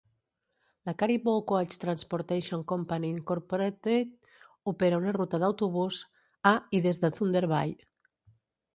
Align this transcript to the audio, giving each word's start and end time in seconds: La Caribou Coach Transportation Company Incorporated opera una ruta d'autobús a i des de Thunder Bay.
La 0.89 0.93
Caribou 1.01 1.41
Coach 1.51 1.75
Transportation 1.83 2.65
Company 2.73 3.13
Incorporated 3.17 4.17
opera 4.75 5.01
una 5.05 5.15
ruta 5.21 5.43
d'autobús 5.47 6.03
a 6.55 6.59
i 6.81 6.85
des 6.91 7.07
de 7.07 7.17
Thunder 7.21 7.49
Bay. 7.57 7.81